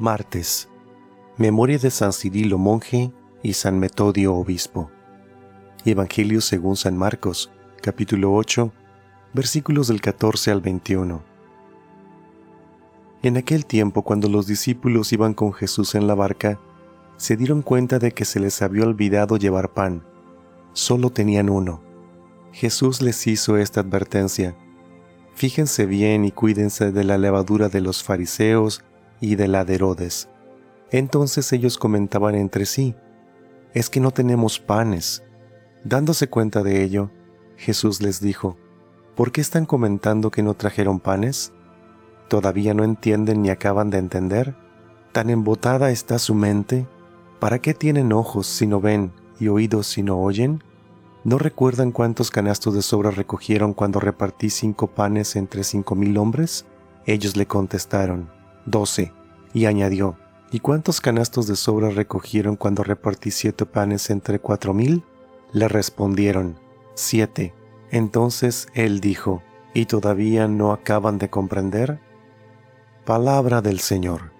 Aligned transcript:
Martes. 0.00 0.68
Memoria 1.38 1.76
de 1.76 1.90
San 1.90 2.12
Cirilo 2.12 2.56
monje 2.56 3.12
y 3.42 3.54
San 3.54 3.80
Metodio 3.80 4.32
obispo. 4.32 4.92
Evangelio 5.84 6.40
según 6.40 6.76
San 6.76 6.96
Marcos, 6.96 7.50
capítulo 7.82 8.32
8, 8.32 8.72
versículos 9.34 9.88
del 9.88 10.00
14 10.00 10.52
al 10.52 10.60
21. 10.60 11.20
En 13.24 13.36
aquel 13.38 13.66
tiempo, 13.66 14.02
cuando 14.02 14.28
los 14.28 14.46
discípulos 14.46 15.12
iban 15.12 15.34
con 15.34 15.52
Jesús 15.52 15.96
en 15.96 16.06
la 16.06 16.14
barca, 16.14 16.60
se 17.16 17.36
dieron 17.36 17.62
cuenta 17.62 17.98
de 17.98 18.12
que 18.12 18.24
se 18.24 18.38
les 18.38 18.62
había 18.62 18.84
olvidado 18.84 19.36
llevar 19.36 19.72
pan. 19.74 20.04
Solo 20.74 21.10
tenían 21.10 21.50
uno. 21.50 21.82
Jesús 22.52 23.02
les 23.02 23.26
hizo 23.26 23.56
esta 23.56 23.80
advertencia. 23.80 24.56
Fíjense 25.34 25.86
bien 25.86 26.24
y 26.24 26.30
cuídense 26.30 26.92
de 26.92 27.02
la 27.02 27.18
levadura 27.18 27.68
de 27.68 27.80
los 27.80 28.04
fariseos 28.04 28.84
y 29.20 29.36
de 29.36 29.48
la 29.48 29.64
de 29.64 29.76
Herodes. 29.76 30.28
Entonces 30.90 31.52
ellos 31.52 31.78
comentaban 31.78 32.34
entre 32.34 32.66
sí, 32.66 32.94
es 33.74 33.90
que 33.90 34.00
no 34.00 34.10
tenemos 34.10 34.58
panes. 34.58 35.22
Dándose 35.84 36.28
cuenta 36.28 36.62
de 36.62 36.82
ello, 36.82 37.10
Jesús 37.56 38.00
les 38.00 38.20
dijo, 38.20 38.56
¿por 39.14 39.32
qué 39.32 39.40
están 39.40 39.66
comentando 39.66 40.30
que 40.30 40.42
no 40.42 40.54
trajeron 40.54 41.00
panes? 41.00 41.52
¿Todavía 42.28 42.74
no 42.74 42.84
entienden 42.84 43.42
ni 43.42 43.50
acaban 43.50 43.90
de 43.90 43.98
entender? 43.98 44.56
¿Tan 45.12 45.30
embotada 45.30 45.90
está 45.90 46.18
su 46.18 46.34
mente? 46.34 46.86
¿Para 47.40 47.58
qué 47.58 47.74
tienen 47.74 48.12
ojos 48.12 48.46
si 48.46 48.66
no 48.66 48.80
ven 48.80 49.12
y 49.38 49.48
oídos 49.48 49.86
si 49.86 50.02
no 50.02 50.18
oyen? 50.18 50.62
¿No 51.24 51.38
recuerdan 51.38 51.92
cuántos 51.92 52.30
canastos 52.30 52.74
de 52.74 52.82
sobra 52.82 53.10
recogieron 53.10 53.74
cuando 53.74 54.00
repartí 54.00 54.50
cinco 54.50 54.86
panes 54.88 55.36
entre 55.36 55.64
cinco 55.64 55.94
mil 55.94 56.16
hombres? 56.16 56.64
Ellos 57.06 57.36
le 57.36 57.46
contestaron, 57.46 58.30
doce, 58.70 59.12
y 59.52 59.66
añadió, 59.66 60.16
¿y 60.50 60.60
cuántos 60.60 61.00
canastos 61.00 61.46
de 61.46 61.56
sobra 61.56 61.90
recogieron 61.90 62.56
cuando 62.56 62.82
repartí 62.82 63.30
siete 63.30 63.66
panes 63.66 64.10
entre 64.10 64.38
cuatro 64.38 64.74
mil? 64.74 65.04
Le 65.52 65.68
respondieron, 65.68 66.58
siete. 66.94 67.54
Entonces 67.90 68.68
él 68.74 69.00
dijo, 69.00 69.42
¿y 69.74 69.86
todavía 69.86 70.48
no 70.48 70.72
acaban 70.72 71.18
de 71.18 71.30
comprender? 71.30 72.00
Palabra 73.04 73.62
del 73.62 73.80
Señor. 73.80 74.37